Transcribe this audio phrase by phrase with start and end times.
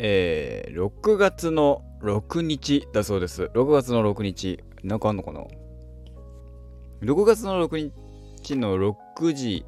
[0.00, 3.50] えー、6月の6日だそうです。
[3.54, 4.62] 6月の6日。
[4.84, 5.40] なんかあんのかな
[7.02, 7.92] ?6 月の6
[8.40, 9.66] 日の6時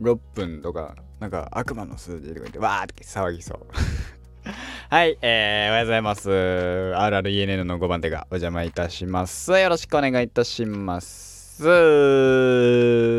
[0.00, 3.58] 6分とか、なんか悪魔の数字とか言って、わーって騒ぎそう。
[4.88, 6.30] はい、えー、おはようございます。
[6.30, 9.52] RRENN の5番手がお邪魔いたします。
[9.52, 11.62] よろしくお願いいたします。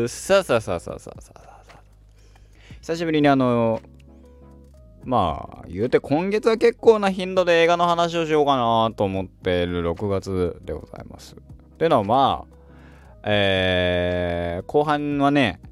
[0.08, 1.48] さあさあさあさあさあさあ。
[2.80, 3.82] 久しぶりにあの、
[5.08, 11.34] まあ、言うて今月は結構な頻度で映画の話をしようかなと思っている6月でございます。
[11.34, 11.38] っ
[11.78, 12.56] ていうのはまあ、
[13.22, 15.62] えー、後半はね、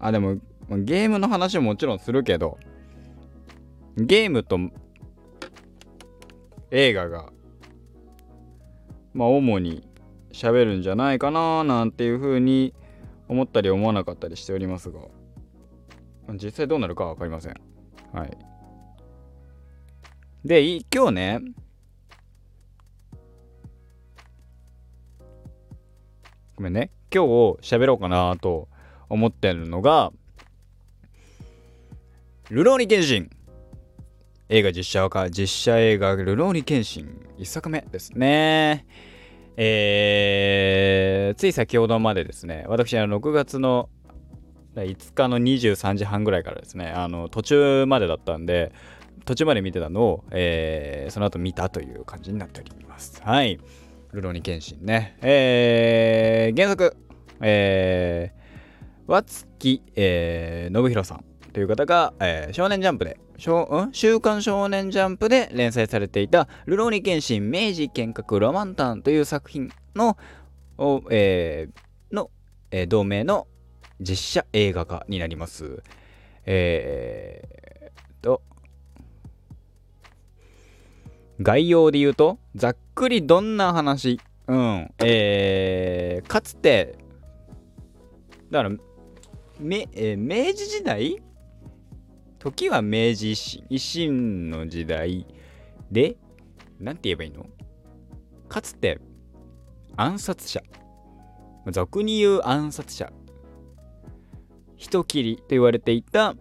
[0.00, 2.58] あ、でも、ゲームの話ももちろんするけど、
[3.96, 4.58] ゲームと
[6.72, 7.30] 映画が、
[9.14, 9.86] まあ主に
[10.32, 12.74] 喋るんじゃないかななんていうふうに
[13.28, 14.98] 思ったり思わなかったりしておりますが、
[16.34, 17.65] 実際どうなるかは分かりません。
[18.12, 18.36] はい。
[20.44, 21.40] で、今日ね、
[26.56, 26.90] ごめんね。
[27.12, 27.28] 今日
[27.60, 28.68] 喋ろうかなと
[29.08, 30.12] 思ってるのが、
[32.48, 33.30] ルローニケンシン。
[34.48, 37.26] 映画実写化、実写映画、ルローニケンシン。
[37.36, 38.86] 一作目ですね。
[39.56, 43.88] えー、つい先ほどまでですね、私、は6月の
[44.82, 48.72] 5日の23時半ぐらいからですね、あの、途中までだったんで、
[49.24, 53.20] 途中まで見てたのを、えー、その後見たという感じになっております。
[53.22, 53.58] はい。
[54.12, 55.16] ルロニケンシンね。
[55.20, 56.96] えー、原作、
[57.40, 63.92] えー、和月、えー、信弘さんという方が、えー、少年ジャンプで、しょん？
[63.92, 70.16] 週刊少年ジャンプで連載されていた、ルローニケンシン明治剣閣ロマンタンという作品の、
[71.10, 72.30] えー、の、
[72.70, 73.48] えー、同名の
[74.00, 75.82] 実写映画化になります。
[76.44, 78.42] えー、と、
[81.40, 86.96] 概要で言うと、ざっくりどんな話、うん、えー、かつて、
[88.50, 88.76] だから、
[89.58, 91.22] めえー、明治時代？
[92.38, 95.26] 時は明治維新、維新の時代
[95.90, 96.16] で、
[96.78, 97.46] なんて言えばいいの？
[98.48, 99.00] かつて、
[99.96, 100.62] 暗殺者。
[101.72, 103.10] 俗に言う暗殺者
[104.76, 106.34] 人斬りと言われていた、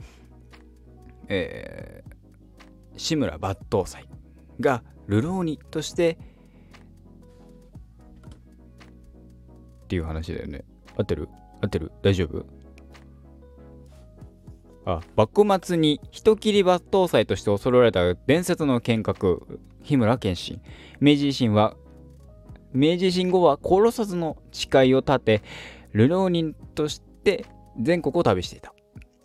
[1.28, 4.08] えー、志村抜刀斎
[4.60, 6.18] が流浪人として
[9.86, 10.66] っていう話だよね。
[10.98, 11.30] 合ってる？
[11.62, 11.92] 合ってる？
[12.02, 12.46] 大丈夫？
[14.86, 20.62] あ、幕末に人斬り抜刀斎として恐れられた伝説の剣客、日村謙信。
[21.00, 21.76] 明治維新は、
[22.74, 25.42] 明治維新後は殺さずの誓いを立て、
[25.94, 27.46] 流浪人として
[27.80, 28.74] 全国を旅していた。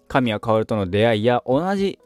[0.08, 1.98] 神谷薫との出会いや同じ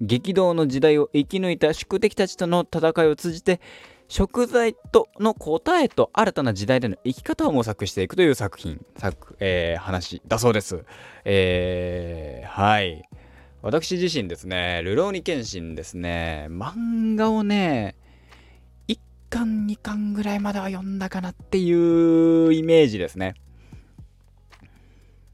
[0.00, 3.60] 激動の時代を生き抜いた宿敵たちとの戦いを通じて
[4.08, 10.84] 食材との答えと新たな時代での生き方を模索していくという作品、作、えー、話だそうです。
[11.24, 13.06] えー、はい。
[13.60, 17.96] 私自身ですね、ルローニケンシンですね、漫画をね、
[18.88, 18.98] 1
[19.28, 23.34] 巻2巻ぐらいまでは読んだかなっていうイメージですね。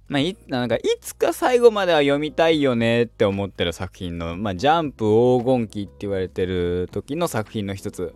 [0.06, 8.14] まあ、いなんかいつか最後までは読みたいよねって思ってる作品の、まあ、ジャンプ黄金期って言われてる時の作品の一つ。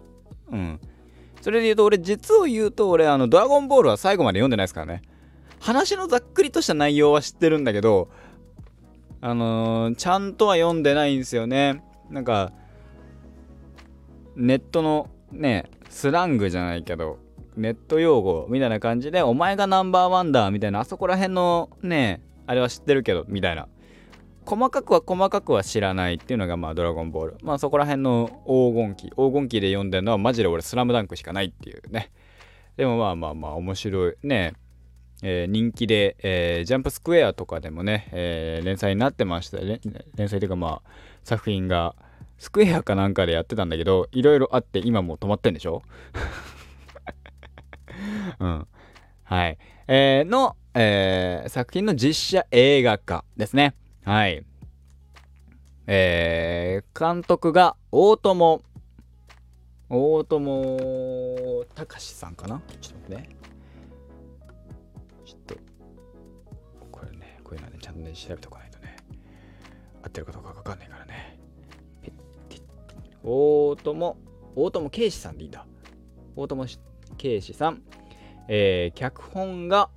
[0.51, 0.81] うん。
[1.41, 5.03] それで言うと、俺、実を言うと、俺、あの、ドラゴンボールは最後まで読んでないですからね。
[5.61, 8.11] 話のざっくりとした内容は知ってるんだけど、
[9.21, 11.83] あのー、ちゃんとは読んでないんですよね。
[12.11, 12.53] なんか、
[14.37, 17.19] ネットのね、スラングじゃないけど、
[17.59, 23.69] ネット用語みたいな感じで、お前がナンバーワンだみたいな、あそこら辺のね、あれは知ってるけど、みたいな。
[24.47, 27.37] 細かくは細かくは知らないっていうのが、まあ、ドラゴンボール。
[27.43, 29.09] まあ、そこら辺の黄金期。
[29.11, 32.11] 黄金期で読んでるのは、マジで俺、スラムダンクしかないっていうね。
[32.79, 34.15] でもまあまあまあ、面白い。
[34.23, 34.55] ね。
[35.23, 39.81] えー、人気で、えー、ジャンプスクエアとかでもね、えー、連載になってましたね。
[40.15, 40.91] 連載というかまあ、
[41.25, 41.95] 作品が、
[42.39, 45.83] スクエアかなんかでやってたんだけど、いろいろあって今もう止まってんでしょ？
[48.39, 48.67] うん。
[49.25, 49.59] はい。
[49.87, 53.75] えー、の、えー、作品の実写映画化ですね。
[54.05, 54.45] はい。
[55.87, 58.63] えー、監督が大友、
[59.89, 62.61] 大友隆さんかな？
[62.81, 63.37] ちょっと待ってね。
[65.25, 65.55] ちょっと、
[66.91, 68.97] これね、こういうのね、ちゃんとね、調べておかないとね、
[70.03, 71.39] 合ってるかどうかわかんないからね。
[73.25, 74.17] 大友、
[74.55, 75.67] 大友圭司さんでいいんだ。
[76.37, 76.67] 大友
[77.17, 77.83] 圭司さん。
[78.49, 79.91] えー、脚本が、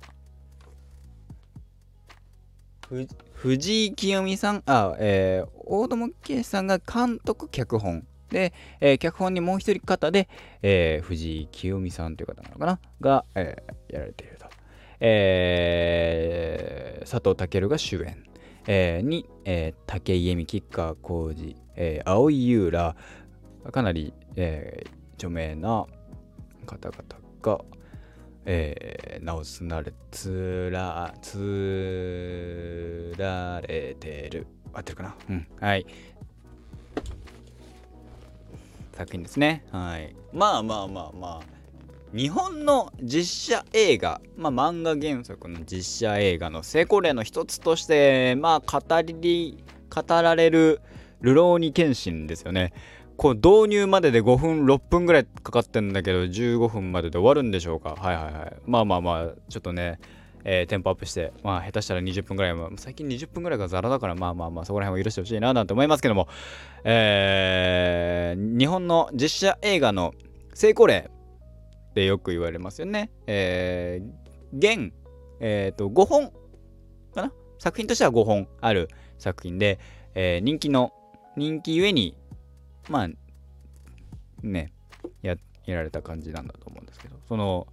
[3.32, 8.06] 藤井清美さんあ、えー、大友圭さんが監督脚本。
[8.28, 10.28] で、えー、脚本にもう一人方で、
[10.62, 12.80] えー、藤井清美さんという方なのかな？
[13.00, 14.46] が、えー、やられていると。
[15.00, 18.24] えー、佐藤健が主演、
[18.66, 22.96] えー、に、えー、武井絵美、吉川浩司、えー、青井優ら、
[23.70, 25.86] かなり、えー、著名な
[26.66, 27.02] 方々
[27.42, 27.60] が、
[28.44, 34.46] えー、名をつなれ、つら、つられてる。
[34.72, 35.14] 合ってるかな？
[35.30, 35.46] うん。
[35.60, 35.86] はい。
[38.96, 39.64] 作品ですね。
[39.70, 40.14] はい。
[40.32, 41.52] まあまあまあまあ。
[42.14, 50.82] 日本の実写映画、まあ、漫画原作の実写映画の成功例の一つとして、まあ、語り、語られる、
[51.22, 52.74] ルローニケンシンですよね。
[53.22, 57.90] こう導入までで5分6分ぐらいかかってんだけど15分までで終わるんでしょうか？
[57.90, 58.56] はいはいはい。
[58.66, 60.00] まあまあまあちょっとね
[60.44, 66.26] えー、テンポアップして、まあ、下手したら20分ぐらい、最近20分ぐらいがザラだから、まあまあまあ、そこら辺を許してほしいな、なんて思いますけども、
[66.82, 70.14] えー、日本の実写映画の
[70.52, 71.08] 成功例
[71.90, 73.12] ってよく言われますよね。
[73.28, 74.92] えー、現、
[75.38, 76.32] えっ、ー、と、5本
[77.14, 77.32] かな？
[77.60, 79.78] 作品としては5本ある作品で、
[80.16, 80.92] えー、人気の、
[81.36, 82.16] 人気ゆえに
[82.88, 83.08] まあ
[84.42, 84.72] ね
[85.22, 85.36] や
[85.66, 87.66] やられた感じなんだと思うんですけどその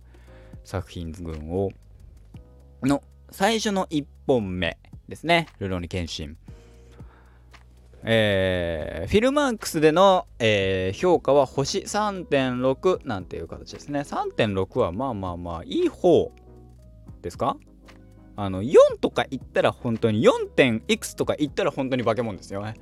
[0.64, 1.72] 作品群を
[2.84, 4.78] の最初の1本目
[5.08, 6.38] ですね「ルローニケンシン」
[8.04, 14.02] えー、フィルマークスでの、えー、評価は星3.6なんていう形ですね。
[14.02, 16.32] 3.6はまあまあまあいい方
[17.22, 17.58] ですか？
[18.38, 20.46] あの4とか言ったら本当に 4.
[20.48, 22.76] 点いくつとか言ったら本当に化け物ですよね。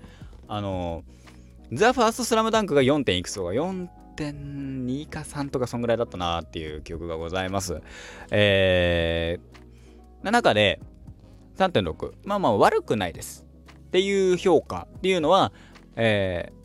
[0.47, 1.26] あのー
[1.73, 3.03] ザ・ファーストスラムダンクが 4.
[3.03, 7.81] 点いくつとか4.2か3とかそんぐらいだったなっていう記憶がございます。
[8.31, 10.79] えー、な中で
[11.57, 13.45] 3.6まあまあ悪くないです
[13.87, 15.51] っていう評価っていうのは、
[15.95, 16.57] えー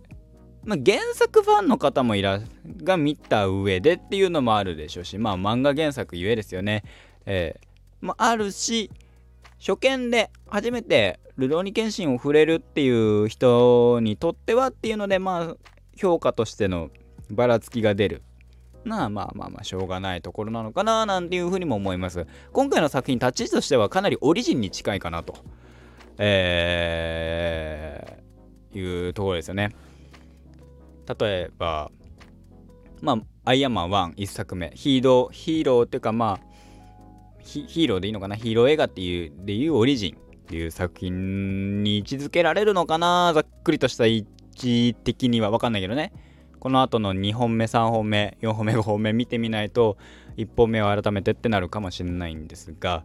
[0.65, 2.41] まあ、原作ファンの方もいら
[2.85, 6.85] が見た上でっていうのもあるでしょうしまあ漫画原作ゆえですよね。
[7.27, 7.67] えー
[8.01, 8.91] まあ、あるし
[9.65, 15.57] 初見で初めてルローニケンシンを触れるっていう人にとってはっていうのでまあ
[15.97, 16.91] 評価としての
[17.31, 18.23] ばらつきが出る。
[18.85, 22.27] なあまあまあまあしょうがないところなのかななんていうふうにも思います。
[22.53, 25.37] 今回の作品立ち位置としてはかなりオリジンに近いかなと。
[26.19, 29.71] えー、いうところですよね。
[31.07, 31.93] 例えば
[33.01, 34.73] まあアイアンマン1 1作目。
[34.75, 36.52] ヒーローヒーローっていうかまあ
[37.45, 38.37] ヒーローでいいのかな？
[38.37, 43.33] ヒーロー映画っていうでいうオリジンっていう作品に位置づけられるのかな？
[43.35, 46.13] ざっくりとした位置的には分かんないけどね。
[46.61, 49.99] この後の2本目3本目4本目5本目見てみないと
[50.37, 53.05] 1本目を改めてってなるかもしれないんですが。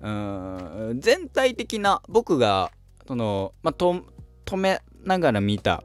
[0.00, 2.70] うーん全体的な僕が
[3.06, 4.02] そのまあと
[4.46, 5.84] 止めながら見た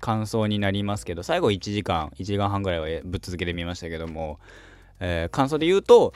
[0.00, 4.40] 感想になりますけど最後1時間1時間半ぐらいはぶっ続けてみましたけども、
[5.00, 6.12] えー、感想で言うと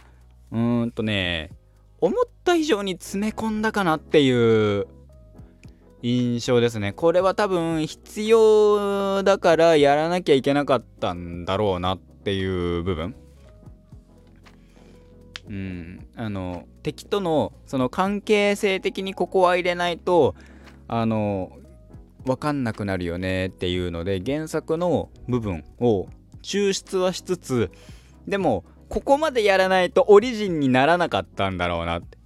[0.50, 1.50] うーんとね
[2.00, 4.86] 思った以上に詰め込んだかなっていう
[6.02, 6.92] 印象ですね。
[6.92, 13.14] これは多分必要だからやらなきゃいけなかったんだろうなっていう部分。
[15.48, 20.34] うん、あの敵とのその関係性的にここは入れないと
[20.88, 21.52] あの
[22.24, 26.08] 分かんなくなるよねっていうので原作の部分を
[26.42, 27.70] 抽出はしつつ
[28.26, 32.18] でもここまでやらないとオリジンにならなかったんだろうなって。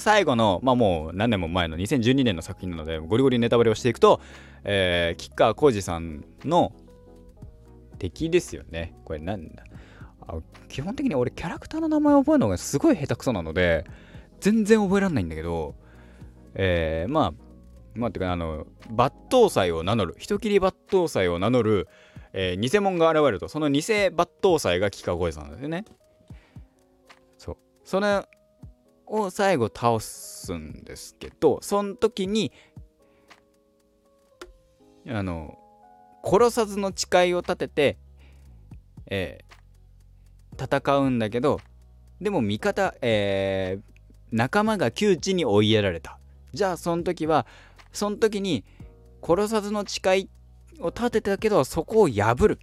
[0.00, 4.20] 最後の、まあもう何年も前の2012年の作品なので、ゴリゴリネタバレをしていくと、
[4.64, 6.72] えー、吉川浩司さんの
[7.98, 8.94] 敵ですよね。
[9.06, 9.64] これなんだ？
[10.28, 13.86] あ基本的に俺キャラクターの名前を覚えるのがすごい下手くそなので、
[14.40, 15.74] 全然覚えられないんだけど、
[16.54, 17.43] えー、まあ、
[17.94, 21.88] まあ、てか、あの、抜刀斎を名乗る、人切り抜刀斎を名乗る、
[22.32, 25.84] えー、偽物が現れると、その偽抜刀斎が吉川浩司さんなんですよね。
[27.38, 27.56] そう。
[27.84, 28.26] それ
[29.06, 32.52] を最後倒すんですけど、その時に、
[35.08, 35.58] あの、
[36.24, 37.98] 殺さずの誓いを立てて、
[39.06, 41.60] えー、戦うんだけど、
[42.20, 43.82] でも味方、えー、
[44.32, 46.18] 仲間が窮地に追いやられた。
[46.52, 47.46] じゃあその時は、
[47.94, 48.64] その時に
[49.22, 50.30] 殺さずの誓い
[50.80, 52.58] を立てたけどそこを破る。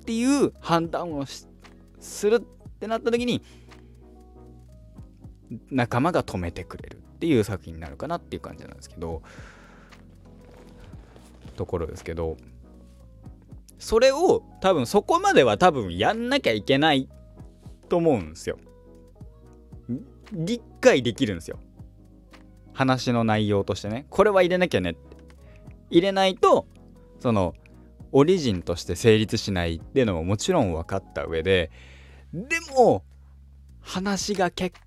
[0.00, 1.24] っていう判断を
[2.00, 2.40] するっ
[2.80, 3.40] てなった時に
[5.70, 6.96] 仲間が止めてくれる。
[6.96, 9.22] っていう作品になるかなっていう感じなんですけど。
[11.54, 12.36] ところですけど。
[13.78, 17.08] それを多分そこまでは多分やんなきゃいけない
[17.88, 18.58] と思うんですよ。
[20.32, 21.58] 理解できるんですよ。
[22.72, 25.12] 話の内容としてねこれは入れなきゃねって。
[25.90, 26.66] 入れないと
[27.20, 27.54] その
[28.12, 31.70] オリジンとして成立しないっていうのももちろん分かった上で
[32.32, 33.04] でも
[33.80, 34.78] 話が結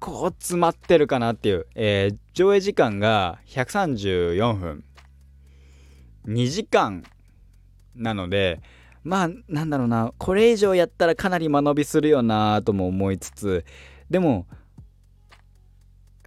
[0.00, 4.84] 構詰まってるかなっていう、えー、上映時間が134分。
[6.26, 7.04] 2時間
[7.94, 8.60] なので
[9.02, 10.12] まあなんだろうな。
[10.18, 13.64] これ以上やったらかなり間延びするよなとも思いつつ
[14.10, 14.46] でも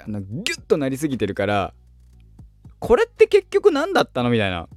[0.08, 1.74] あのギュッとなりすぎてるから
[2.80, 4.68] これって結局何だったのみたいな。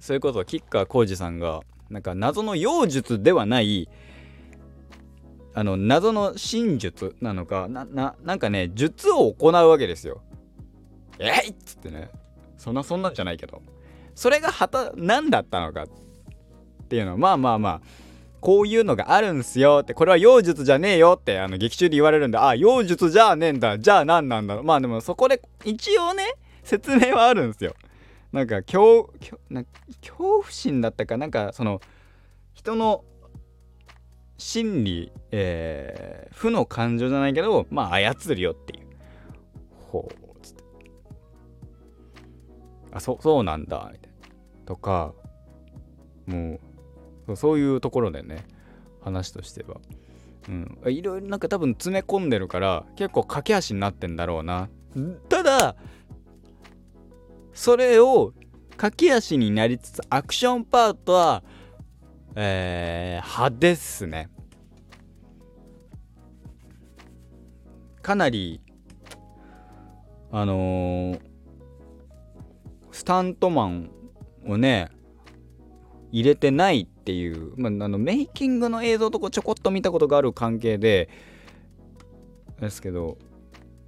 [0.00, 3.88] それこそ吉川晃司さんがなんか謎の妖術ではない
[5.52, 10.22] あの謎の真術なのかなななんかね術を行うわけですよ。
[11.18, 12.10] えいっつってね。
[12.56, 13.62] そんなそんなんじゃないけど。
[14.14, 15.86] それがはた何だったのかっ
[16.88, 17.80] ていうのはまあまあまあ
[18.46, 24.62] こういうのがあるんすよってこれは妖術じゃねえよってあの劇中で言われるんであ妖術じゃねえんだじゃあ何なんだろう。
[24.62, 26.22] まあでもそこで一応ね
[26.62, 27.74] 説明はあるんですよ。
[28.30, 29.12] なんか恐
[29.50, 29.64] な
[30.00, 31.80] 恐怖心だったかなんかその
[32.54, 33.02] 人の
[34.38, 38.86] 心理、えー、負の感情じゃないけどまあ操るよっていう。
[39.90, 40.62] ほうつって。
[42.92, 44.28] あそそうなんだみたいな。
[44.66, 45.14] とか
[46.26, 46.60] もう
[47.34, 48.44] そういうところでね
[49.02, 49.80] 話としては。
[50.48, 50.78] うん。
[50.86, 54.68] いろいろなんか多分詰め込んでるから結構駆け足になってんだろうな。
[55.28, 55.76] ただ
[57.52, 58.32] それを
[58.76, 61.42] 駆け足になりつつアクションパートは
[62.38, 64.28] えー、派ですね。
[68.02, 68.60] かなり
[70.30, 71.20] あのー、
[72.92, 73.90] スタントマン
[74.46, 74.90] をね
[76.12, 81.08] 入れてないっていう、まあ、あのメイキングの映像とこちょこっと見たことがある関係で
[82.60, 83.16] ですけど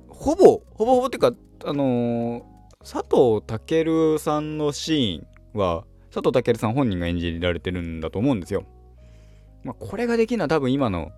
[0.08, 1.32] ほぼほぼほぼっていうか
[1.64, 2.42] あのー、
[2.78, 5.84] 佐藤健さんのシーンは
[6.14, 8.64] 佐藤健さん本人が演じられてるんだと思うんですよ。
[9.64, 11.10] まあ、これができるのは多分今の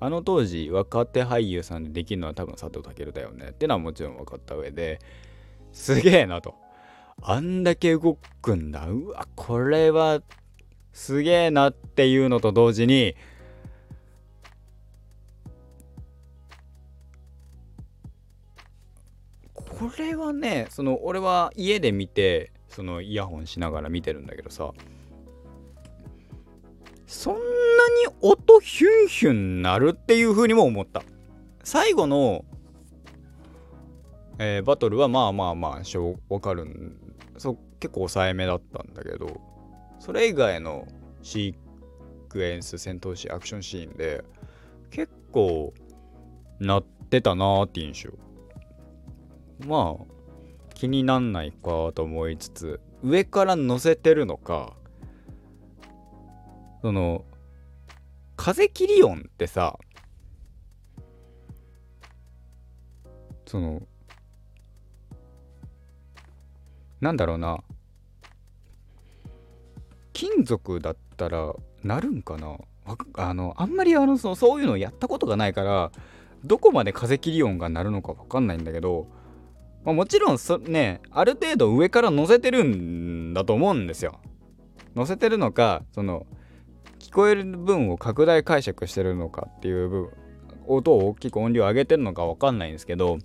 [0.00, 4.98] あの当時若手俳優さんでできるのは多分佐藤健だよねってのはもちろん分かった上で
[5.72, 6.54] すげえなと。
[7.22, 10.20] あんだけ動くんだうわこれは
[10.92, 13.16] すげえなっていうのと同時に
[19.54, 24.70] これはねその俺は家で見てそのイヤホンしながら見てるんだけどさ
[27.06, 27.44] そんなに
[28.20, 31.02] 音ヒュンヒュンなるっていう風にも思った。
[31.64, 32.44] 最後の、
[34.38, 36.96] えー、バトルはまあまあまあしょわかるん
[37.36, 39.40] そ結構抑えめだったんだけど。
[40.00, 40.88] それ以外の
[41.22, 44.24] シークエンス戦闘シーンアクションシーンで
[44.90, 45.72] 結構
[46.58, 48.30] なってたなーって印象。
[49.68, 50.04] まあ
[50.74, 54.72] 気になんないかと思いつつ上から乗せてるのか
[56.80, 57.26] その
[58.36, 59.78] 風切り音ってさ
[63.46, 63.82] その
[67.02, 67.58] なんだろうな
[70.20, 72.58] 金属だったらなるんかな？
[73.14, 75.92] あのあんまりあのそのそういうのやったことがないから
[76.44, 79.06] どこまで風切り音が鳴るのか分かんないんだけど、
[79.82, 84.20] まあ、もちろんそねある程度上から乗せてるんだと思うんですよ。
[84.94, 86.26] 乗せてるのかその
[86.98, 90.10] 聞こえる分を拡大解釈してるのかっていう部分
[90.66, 93.16] 音を大きく音量上げてるのか分かんないんですけど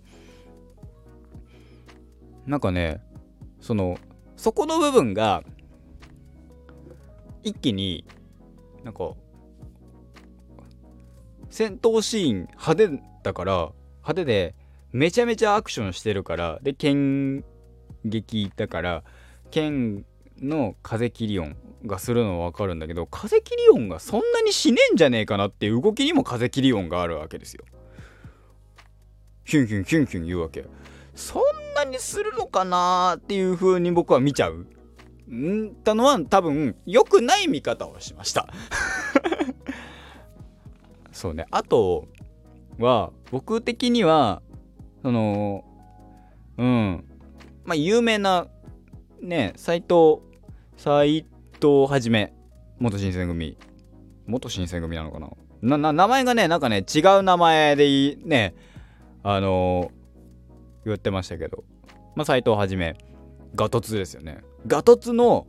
[2.45, 3.01] なんかね
[3.59, 3.97] その
[4.37, 5.43] そこの部分が
[7.45, 8.03] 一気に
[8.83, 9.11] なんか
[11.49, 12.89] 戦闘シーン派手
[13.23, 13.53] だから
[13.97, 14.55] 派手で
[14.91, 17.45] めちゃめちゃアクションしてるからで剣
[18.03, 19.03] 撃だから
[19.51, 20.05] 剣
[20.41, 27.63] の風切り音がするのは分かるんだけど風切り音がそんなにしねえんじゃねえかなっていう動きにも風切り音があるわけですよ。
[29.43, 30.65] ヒュンヒュンヒュンヒュン言うわけ。
[31.13, 31.43] そん
[31.75, 34.65] なにするのかなっていう風に僕は見ちゃう
[35.29, 38.47] んだのは多分良くない見方をしました。
[41.11, 41.45] そうね。
[41.51, 42.07] あと
[42.79, 44.41] は僕的には
[45.01, 45.63] その
[46.57, 47.05] うん。
[47.63, 48.47] まあ有名な
[49.21, 50.19] ね斎藤
[50.77, 52.33] 斎藤はじめ
[52.79, 53.57] 元新選組。
[54.27, 55.77] 元新選組なのかな。
[55.77, 58.53] な名前がねなんかね違う名前でね
[59.23, 60.05] あのー
[60.85, 61.63] 言ってましたけど、
[62.15, 62.95] まあ、斎藤はじめ。
[63.55, 64.43] ガトツですよね。
[64.67, 65.47] ガトツの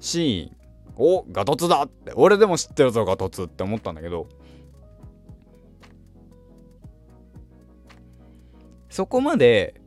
[0.00, 0.58] シーン
[0.96, 4.28] おガトツだって俺でも知ってるぞガトツって思ったんだけど。
[8.90, 9.80] そこまで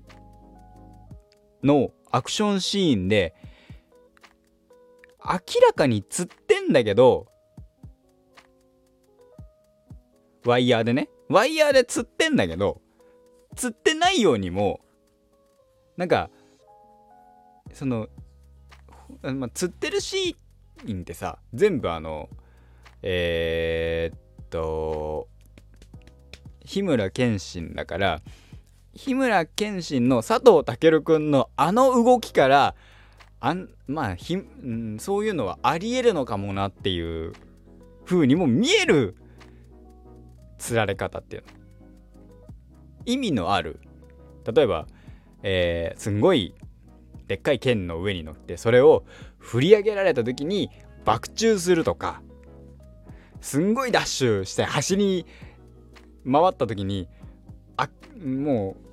[1.64, 3.36] のアクションシーンで
[5.24, 5.34] 明
[5.68, 7.28] らかに釣ってんだけど
[10.46, 11.10] ワイヤーでね。
[11.30, 12.82] ワイヤーで釣ってんだけど
[13.56, 14.82] 釣ってないようにも
[15.98, 16.30] なんか
[17.74, 18.08] その、
[19.22, 22.30] まあ、釣ってるシーンってさ全部あの
[23.02, 25.28] えー、っと
[26.64, 28.22] 日村謙信だから
[28.94, 32.76] 日村謙信の佐藤健くんのあの動きから
[33.40, 37.34] あんまあひ、うん、そういうのはありえるのかもなっていう
[38.06, 39.16] 風にも見える
[40.58, 41.48] つられ方っていうの。
[43.06, 43.80] 意味のある。
[44.54, 44.86] 例えば、
[45.44, 46.54] えー、すんごい
[47.28, 49.06] でっかい剣の上に乗ってそれを
[49.40, 50.70] 振り上げられた時に
[51.06, 52.22] 爆中するとか
[53.40, 55.26] すんごいダッシュして走り
[56.30, 57.08] 回った時に
[57.78, 57.90] あ
[58.24, 58.92] もう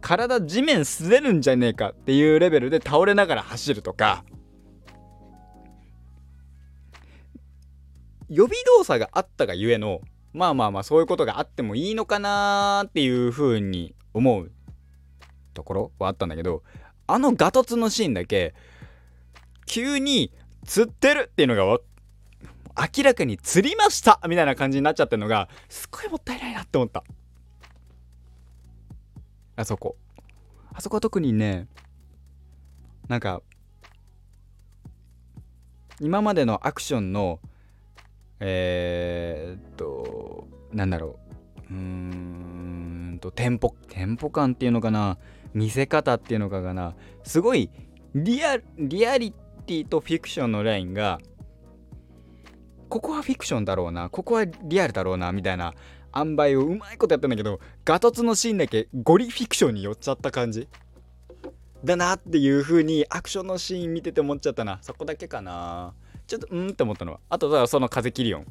[0.00, 4.24] 体地面滑るんじゃねえかっていうレベルで倒れながら走るとか
[8.28, 10.00] 予備動作があったがゆえの
[10.38, 14.52] まあまあまあそういうことがあってもいいのかなっていう風に思う
[15.52, 16.62] ところはあったんだけど
[17.08, 18.54] あのガトツのシーンだけ
[19.66, 20.32] 急に
[20.64, 21.64] 釣ってるっていうのが
[22.96, 27.02] 明らかに釣りましたみたいな感じになっちゃってるのがすっごいもったいないなって思った。
[29.56, 29.96] あそこ。
[30.72, 31.66] あそこは特にね
[33.08, 33.42] なんか
[36.00, 37.40] 今までのアクションの
[38.40, 41.18] えー、っとなんだろ
[41.70, 41.74] う。
[41.74, 45.18] うーんとテンポテンポ感っていうのかな。
[45.54, 46.94] 見せ方っていうのかな。
[47.24, 47.70] すごい
[48.14, 49.32] リアリアリ
[49.66, 51.18] ティとフィクションのラインが
[52.88, 54.08] ここはフィクションだろうな。
[54.08, 55.74] ここはリアルだろうなみたいな
[56.14, 60.68] 塩梅をうまいことやってんだけどガトツのシーンだけゴリフィクションに寄っちゃった感じ。
[61.84, 64.78] だなっていう風にアクションのシーン見てて思っちゃったな。
[64.82, 65.94] そこだけかな。
[66.28, 67.20] ちょっとうんって思ったのは。
[67.30, 68.44] あとだその風切り音。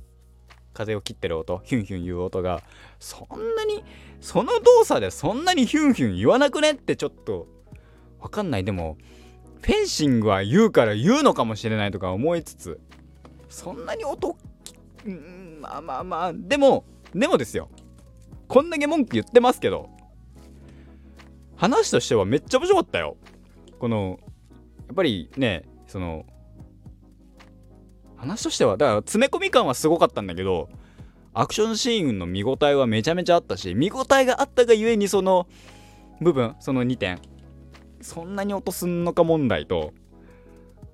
[0.74, 1.62] 風を切ってる音。
[1.64, 2.64] ヒュンヒュン言う音が。
[3.00, 3.84] そんなに
[4.20, 7.48] その動作でそんなにヒュンヒュン言わなくねってちょっと
[8.20, 8.64] わかんない。
[8.64, 8.98] でも
[9.62, 12.80] フェンシングは言うから言うのかもしれないとか思いつつ。
[13.48, 14.36] そんなに音
[15.06, 16.34] うんまあまあまあ。
[16.34, 17.70] でもでもですよ。
[18.48, 19.90] こんだけ文句言ってますけど。
[21.56, 23.18] 話としてはめっちゃ面白かったよ。
[23.78, 24.20] この
[24.88, 26.26] やっぱりねその
[28.18, 30.70] 話としてはだから詰め込み感はすごかったんだけど
[31.34, 35.48] アクションシーンの見応えはめちゃめちゃあったし見応えがあったがゆえにその
[36.20, 37.20] 部分その2点
[38.02, 39.94] そんなに落とすんのか問題と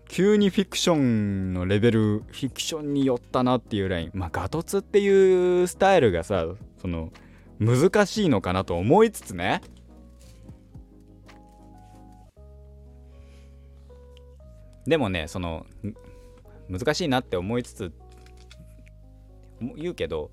[0.09, 6.45] 急にフィクションのレベルフィクションに寄ったなっていうラインまあガトツっていうスタイルがさ
[6.81, 7.11] その
[7.59, 9.61] 難しいのかなと思いつつね
[14.85, 15.65] でもねその
[16.69, 17.93] 難しいなって思いつつ
[19.75, 20.31] 言うけど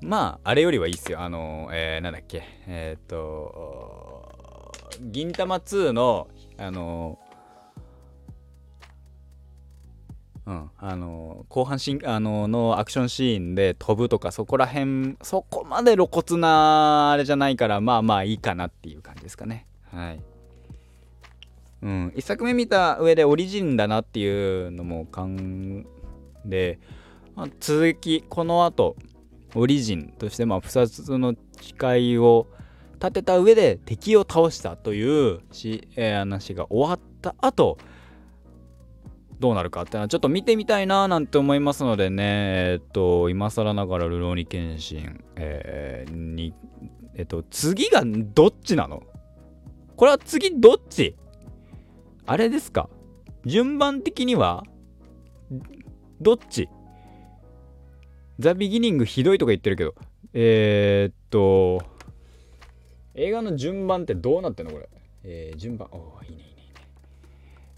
[0.00, 1.20] まああれよりはいいっすよ。
[1.20, 2.44] あのえー、なんだっけ。
[2.66, 7.18] えー、っと銀魂2のあの
[10.46, 19.66] うんあの後半しんあののアクションシーンで飛ぶとかそこら辺そこまで露骨なあれじゃないからまあまあいいかなっていう感じですかね。
[19.92, 20.20] はい。
[21.82, 25.28] うん、1作目見た上でオリジンだなっていうのも考
[26.44, 26.80] で、
[27.36, 28.96] まあ、続きこの後
[29.54, 32.48] オリジンとしてまあ2つの誓いを
[32.94, 37.78] 立てた上で敵を倒したというし、えー、話が終わった後
[39.38, 42.24] どうなるかってのはちょっと見てみたいななんて思いますのでね。
[42.72, 46.54] えっ、と今更ながらルローニケンシン、えー、に
[47.14, 49.04] えっ、と次がどっちなの？
[49.96, 51.14] これは次どっち？
[52.30, 52.90] あれですか？
[53.46, 54.62] 順番的には
[56.20, 56.68] どっち？
[58.38, 59.94] ザ・ビギニングひどいとか言ってるけど。
[60.34, 61.82] えー、っと
[63.14, 64.90] 映画の順番ってどうなってんのこれ、
[65.24, 65.88] えー、順番。
[65.90, 66.72] おいいねいいねいいね。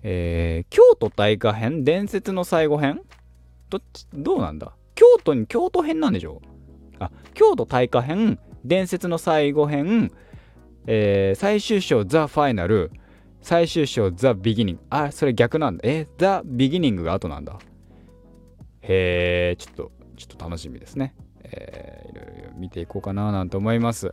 [0.03, 1.85] えー、京都大火編？
[1.85, 3.03] 伝説の最後編？
[3.69, 4.09] どっち？
[4.13, 4.73] どうなんだ？
[4.97, 6.43] 京都に京都編なんでしょ？
[6.99, 8.41] あ京都大火編？
[8.65, 10.11] 伝説の最後編、
[10.89, 12.91] えー、最終章ザ・ファイナル？
[13.43, 14.83] 最終章ザ・ビギニング。
[14.91, 15.83] あ、それ逆なんだ。
[15.85, 17.59] え、ザ・ビギニングが後なんだ。
[18.83, 21.15] へえ、ちょっと、ちょっと楽しみですね。
[21.43, 24.13] えー、いろいろ見ていこうかななんて思います。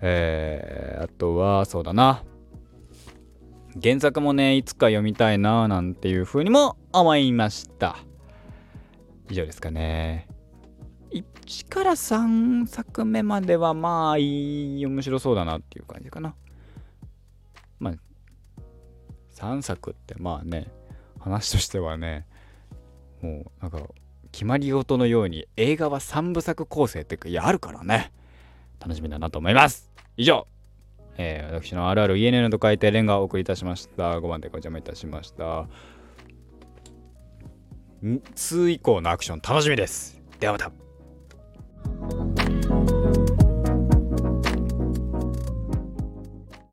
[0.00, 2.22] えー、あとは、そうだな。
[3.82, 7.96] 原作もねいつか読みたいななんていうふうにも思いました
[9.28, 10.28] 以上ですかね
[11.12, 16.34] 1から3作目まではまあいい面白そうだなっていう感じかな
[17.80, 17.94] まあ
[19.34, 20.68] 3作ってまあね
[21.20, 22.26] 話としてはね
[23.22, 23.80] もうなんか
[24.32, 28.12] 決まり事のように映画は3部作構成っていうかやあるからね。
[28.80, 29.90] 楽しみだなと思います。
[30.16, 30.46] 以上。
[31.16, 34.18] えー、私のあるある ENN と書いてレンガをお送りいたしました。
[34.18, 35.68] 5番でお邪魔いたしました。
[38.02, 40.20] 2以降のアクション楽しみです。
[40.40, 42.33] ではまた。